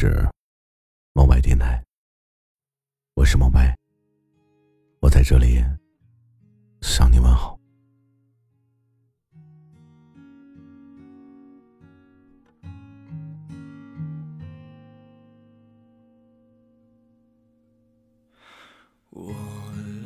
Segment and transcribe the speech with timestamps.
[0.00, 0.26] 是
[1.12, 1.84] 梦白电台，
[3.16, 3.76] 我是梦白，
[5.02, 5.62] 我在这里
[6.80, 7.60] 向你问好。
[19.10, 19.34] 我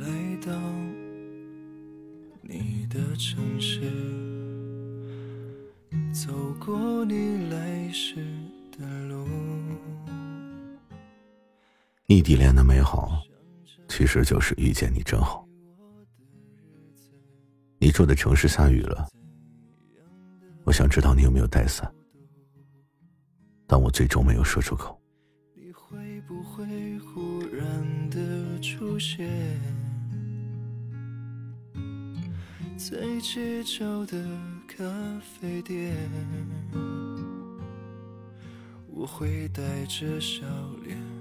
[0.01, 0.51] 来到
[2.41, 3.79] 你的城市，
[6.11, 8.15] 走过你来时
[8.77, 9.54] 的路。
[12.07, 13.19] 异地恋的美好，
[13.87, 15.43] 其实就是遇见你真好。
[17.79, 19.07] 你住的城市下雨了，
[20.65, 21.91] 我想知道你有没有带伞，
[23.65, 25.01] 但我最终没有说出口。
[25.55, 29.27] 你会不会忽然的出现
[32.77, 34.23] 在街角的
[34.67, 34.83] 咖
[35.19, 35.95] 啡店？
[38.87, 40.45] 我会带着笑
[40.83, 41.14] 脸。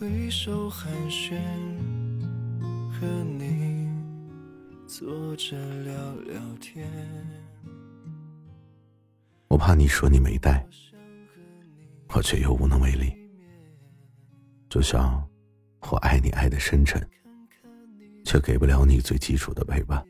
[0.00, 1.36] 挥手寒暄，
[2.90, 3.86] 和你
[4.86, 6.88] 坐着聊聊天。
[9.48, 10.66] 我怕你说你没带，
[12.14, 13.14] 我却又无能为力。
[14.70, 15.22] 就像
[15.90, 17.06] 我爱你爱的深沉，
[18.24, 20.02] 却给不了你最基础的陪伴。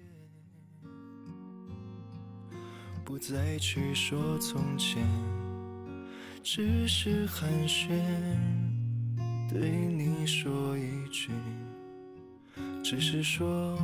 [3.05, 5.05] 不再去说从前，
[6.45, 7.91] 只是寒暄。
[9.53, 11.33] 对你说一句，
[12.85, 13.77] 只是说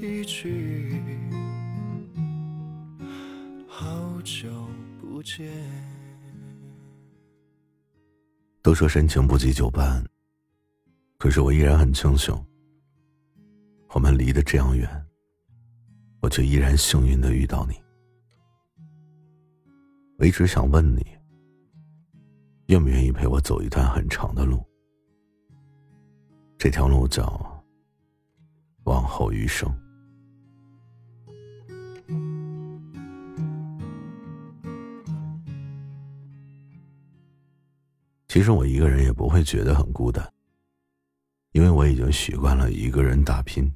[0.00, 0.98] 一句，
[3.68, 3.84] 好
[4.22, 4.48] 久
[4.98, 5.46] 不见。
[8.62, 10.02] 都说深情不及久伴，
[11.18, 12.34] 可是我依然很庆幸，
[13.90, 14.88] 我们离得这样远，
[16.22, 17.74] 我却依然幸运的遇到你。
[20.16, 21.04] 我一直想问你，
[22.68, 24.64] 愿不愿意陪我走一段很长的路？
[26.66, 27.64] 这条路叫
[28.86, 29.72] 往后余生。
[38.26, 40.28] 其实我一个人也不会觉得很孤单，
[41.52, 43.72] 因为我已经习惯了一个人打拼。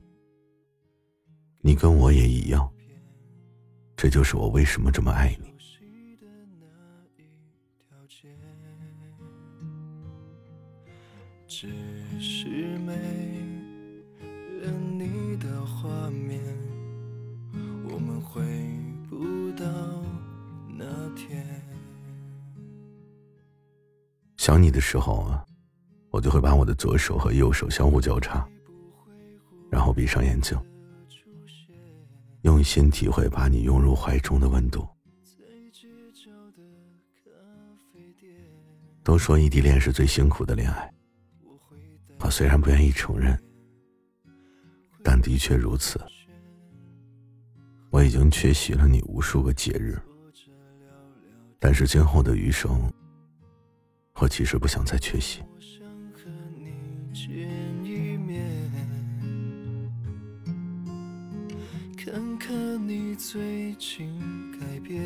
[1.61, 2.69] 你跟我也一样，
[3.95, 5.49] 这就是我为什么这么爱你。
[11.61, 11.69] 只
[12.19, 12.49] 是
[12.79, 12.95] 没
[14.63, 16.41] 了你的画面，
[17.85, 18.41] 我们回
[19.11, 19.67] 不到
[20.75, 21.45] 那天。
[24.39, 25.45] 想你的时候啊，
[26.09, 28.49] 我就会把我的左手和右手相互交叉，
[29.71, 30.59] 然后闭上眼睛，
[32.41, 34.89] 用心体会把你拥入怀中的温度。
[39.05, 40.91] 都说异地恋是最辛苦的恋爱。
[42.23, 43.37] 我虽然不愿意承认，
[45.03, 46.01] 但的确如此。
[47.91, 50.01] 我已经缺席了你无数个节日，
[51.59, 52.89] 但是今后的余生，
[54.15, 55.41] 我其实不想再缺席。
[61.97, 64.17] 看看你最近
[64.53, 65.03] 改变。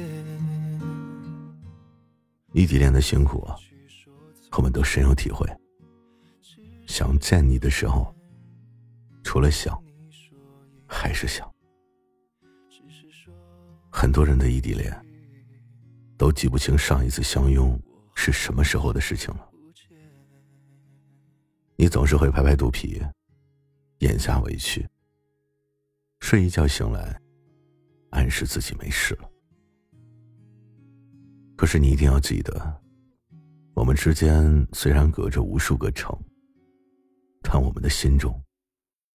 [2.53, 3.57] 异地恋的辛苦啊，
[4.59, 5.49] 我们都深有体会。
[6.95, 8.15] 想见你的时候，
[9.25, 9.77] 除了想，
[10.87, 11.53] 还是想。
[13.91, 14.97] 很多人的异地恋，
[16.17, 17.77] 都记不清上一次相拥
[18.15, 19.51] 是什么时候的事情了。
[21.75, 23.03] 你总是会拍拍肚皮，
[23.99, 24.89] 咽下委屈，
[26.21, 27.21] 睡一觉醒来，
[28.11, 29.29] 暗示自己没事了。
[31.57, 32.81] 可是你一定要记得，
[33.75, 36.17] 我们之间虽然隔着无数个城。
[37.47, 38.43] 但我们的心中，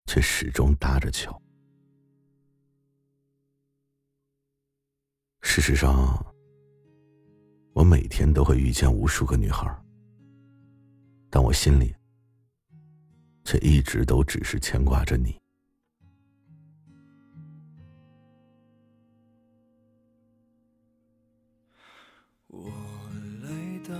[0.05, 1.41] 却始终搭着桥。
[5.41, 6.25] 事实上，
[7.73, 9.67] 我每天都会遇见无数个女孩，
[11.29, 11.93] 但我心里，
[13.43, 15.37] 却一直都只是牵挂着你。
[22.47, 22.69] 我
[23.41, 23.99] 来到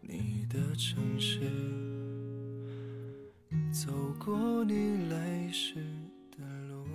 [0.00, 1.85] 你的城市。
[3.84, 5.74] 走过你来时
[6.30, 6.38] 的
[6.68, 6.86] 路。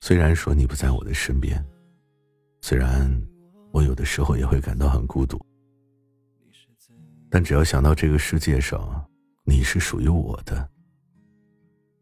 [0.00, 1.62] 虽然说你不在我的身边，
[2.62, 3.06] 虽然
[3.70, 5.38] 我有的时候也会感到很孤独，
[7.28, 9.06] 但只要想到这个世界上
[9.44, 10.66] 你是属于我的，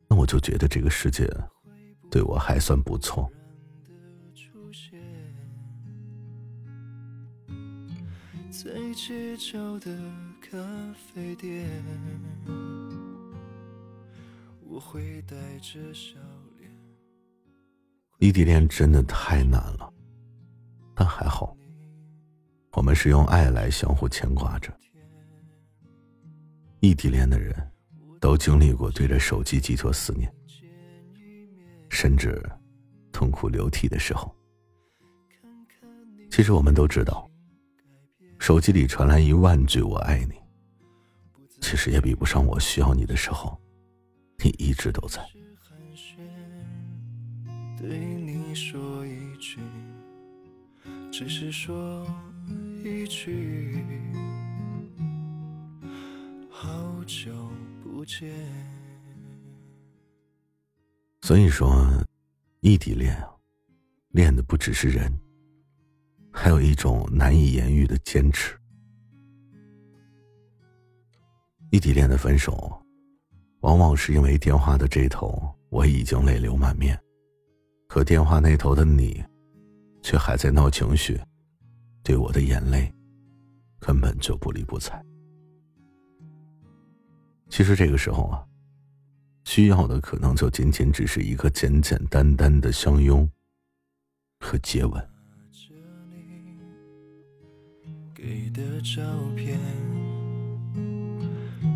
[0.08, 1.28] 那我就觉得这个世界
[2.08, 3.28] 对我还算不错。
[8.48, 9.90] 最街角的
[10.50, 10.58] 咖
[10.94, 11.64] 啡店，
[14.68, 16.18] 我会带着笑
[16.58, 16.68] 脸。
[18.18, 19.88] 异地恋真的太难了，
[20.92, 21.56] 但还好，
[22.72, 24.76] 我们是用爱来相互牵挂着。
[26.80, 27.54] 异地恋的人，
[28.20, 30.34] 都经历过对着手机寄托思念，
[31.90, 32.44] 甚至
[33.12, 34.34] 痛哭流涕的时候。
[36.28, 37.30] 其实我们都知道，
[38.40, 40.34] 手机里传来一万句“我爱你”，
[41.60, 43.60] 其实也比不上我需要你的时候，
[44.42, 45.20] 你一直都在。
[47.78, 49.58] 对你说一句，
[51.10, 52.06] 只是说
[52.84, 53.82] 一句。
[56.50, 56.68] 好
[57.06, 57.32] 久
[57.82, 58.28] 不见。
[61.22, 61.86] 所以说，
[62.60, 63.30] 异地恋啊，
[64.10, 65.10] 恋的不只是人，
[66.30, 68.59] 还有一种难以言喻的坚持。
[71.70, 72.76] 异地恋的分手，
[73.60, 77.00] 往往是因为电话的这头我已经泪流满面，
[77.88, 79.22] 可电话那头的你，
[80.02, 81.20] 却还在闹情绪，
[82.02, 82.92] 对我的眼泪
[83.78, 85.00] 根本就不理不睬。
[87.48, 88.44] 其实这个时候啊，
[89.44, 93.30] 需要的可能就仅仅只是一个简简单单的相拥
[94.40, 95.08] 和接吻。
[98.12, 99.00] 给的照
[99.34, 99.58] 片，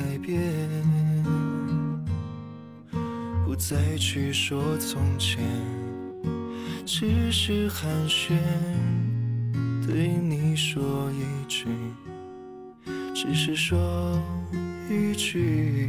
[0.00, 0.40] 改变，
[3.44, 5.44] 不再去说从前，
[6.86, 8.32] 只是寒暄，
[9.86, 11.66] 对你说一句，
[13.14, 13.78] 只是说。
[14.92, 15.88] 一句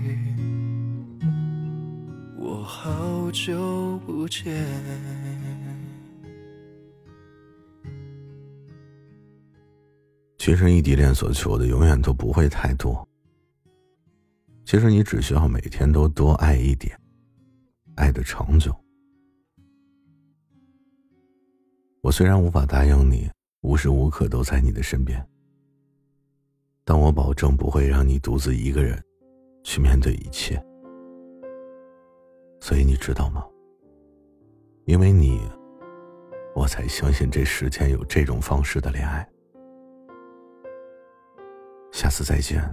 [2.38, 4.54] 我好久不见。
[10.38, 13.08] 其实异地恋所求的永远都不会太多。
[14.72, 16.98] 其实你只需要每天都多爱一点，
[17.98, 18.74] 爱的长久。
[22.00, 23.30] 我虽然无法答应你
[23.64, 25.22] 无时无刻都在你的身边。
[26.86, 28.98] 但我保证不会让你独自一个人
[29.62, 30.56] 去面对一切，
[32.62, 33.46] 所以你知道吗？
[34.86, 35.42] 因为你，
[36.56, 39.30] 我才相信这世间有这种方式的恋爱。
[41.92, 42.64] 下次再见，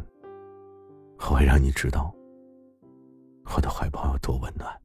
[1.19, 2.15] 我会让你知道
[3.55, 4.78] 我的怀抱有多温暖。